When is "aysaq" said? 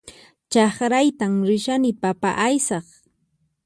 2.47-2.87